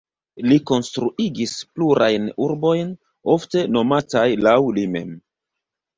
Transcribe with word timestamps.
Li 0.51 0.55
konstruigis 0.69 1.53
plurajn 1.75 2.25
urbojn, 2.47 2.95
ofte 3.37 3.65
nomataj 3.77 4.27
laŭ 4.47 4.59
li 4.79 4.91
mem. 4.97 5.13